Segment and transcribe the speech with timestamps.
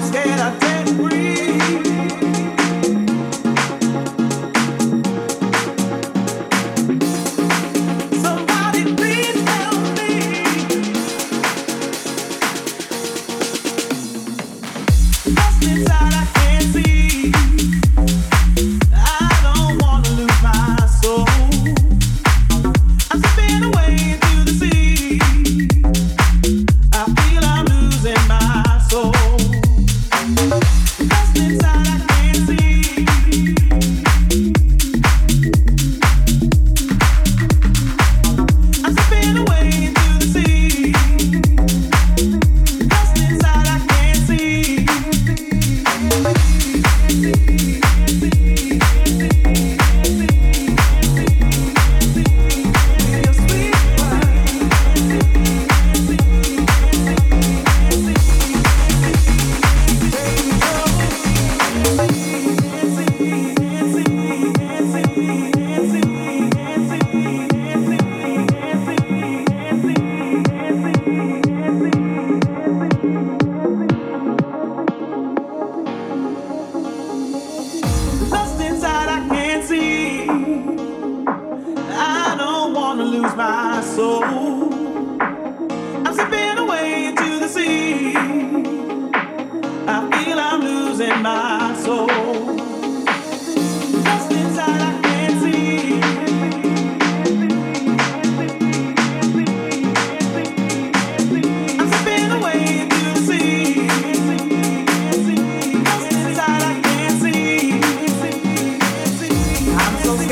[0.00, 0.75] nos.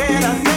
[0.08, 0.53] that I